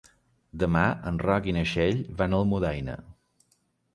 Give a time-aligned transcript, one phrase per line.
[0.61, 2.95] Demà en Roc i na Txell van a Almudaina.